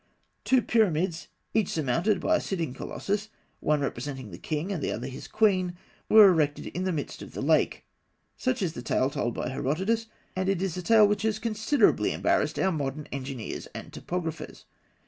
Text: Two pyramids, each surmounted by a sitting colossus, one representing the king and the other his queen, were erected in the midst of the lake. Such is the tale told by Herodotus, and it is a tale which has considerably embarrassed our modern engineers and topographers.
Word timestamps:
Two 0.43 0.63
pyramids, 0.63 1.27
each 1.53 1.67
surmounted 1.69 2.19
by 2.19 2.35
a 2.37 2.41
sitting 2.41 2.73
colossus, 2.73 3.29
one 3.59 3.81
representing 3.81 4.31
the 4.31 4.39
king 4.39 4.71
and 4.71 4.81
the 4.81 4.91
other 4.91 5.05
his 5.05 5.27
queen, 5.27 5.75
were 6.09 6.27
erected 6.27 6.65
in 6.65 6.85
the 6.85 6.91
midst 6.91 7.21
of 7.21 7.33
the 7.33 7.39
lake. 7.41 7.85
Such 8.35 8.63
is 8.63 8.73
the 8.73 8.81
tale 8.81 9.11
told 9.11 9.35
by 9.35 9.49
Herodotus, 9.49 10.07
and 10.35 10.49
it 10.49 10.59
is 10.59 10.75
a 10.75 10.81
tale 10.81 11.07
which 11.07 11.21
has 11.21 11.37
considerably 11.37 12.13
embarrassed 12.13 12.57
our 12.57 12.71
modern 12.71 13.07
engineers 13.11 13.67
and 13.75 13.93
topographers. 13.93 14.65